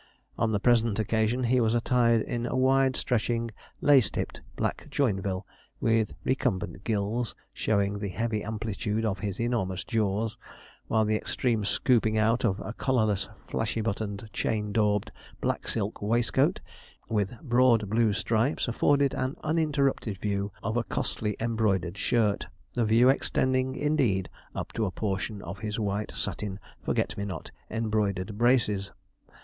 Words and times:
On 0.35 0.51
the 0.51 0.59
present 0.59 0.97
occasion 0.97 1.43
he 1.43 1.61
was 1.61 1.75
attired 1.75 2.23
in 2.23 2.47
a 2.47 2.55
wide 2.55 2.95
stretching, 2.95 3.51
lace 3.81 4.09
tipped, 4.09 4.41
black 4.55 4.87
Joinville, 4.89 5.45
with 5.79 6.15
recumbent 6.23 6.83
gills, 6.83 7.35
showing 7.53 7.99
the 7.99 8.09
heavy 8.09 8.43
amplitude 8.43 9.05
of 9.05 9.19
his 9.19 9.39
enormous 9.39 9.83
jaws, 9.83 10.37
while 10.87 11.05
the 11.05 11.15
extreme 11.15 11.63
scooping 11.63 12.17
out 12.17 12.43
of 12.43 12.59
a 12.61 12.73
collarless, 12.73 13.29
flashy 13.47 13.79
buttoned, 13.79 14.27
chain 14.33 14.71
daubed, 14.71 15.11
black 15.39 15.67
silk 15.67 16.01
waistcoat, 16.01 16.61
with 17.07 17.39
broad 17.43 17.87
blue 17.87 18.11
stripes, 18.11 18.67
afforded 18.67 19.13
an 19.13 19.35
uninterrupted 19.43 20.17
view 20.19 20.51
of 20.63 20.77
a 20.77 20.83
costly 20.83 21.37
embroidered 21.39 21.95
shirt, 21.95 22.47
the 22.73 22.85
view 22.85 23.09
extending, 23.09 23.75
indeed, 23.75 24.29
up 24.55 24.73
to 24.73 24.87
a 24.87 24.91
portion 24.91 25.43
of 25.43 25.59
his 25.59 25.77
white 25.79 26.09
satin 26.09 26.59
'forget 26.81 27.15
me 27.19 27.23
not' 27.23 27.51
embroidered 27.69 28.35
braces. 28.35 28.89